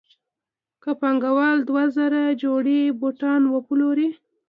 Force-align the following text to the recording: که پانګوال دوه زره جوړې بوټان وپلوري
که 0.81 0.91
پانګوال 0.99 1.57
دوه 1.69 1.83
زره 1.95 2.23
جوړې 2.41 2.79
بوټان 2.99 3.41
وپلوري 3.53 4.09